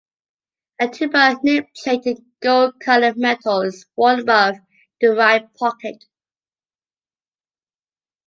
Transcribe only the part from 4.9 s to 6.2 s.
the right pocket.